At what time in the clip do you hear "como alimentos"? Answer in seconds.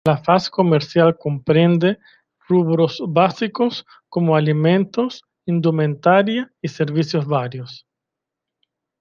4.09-5.21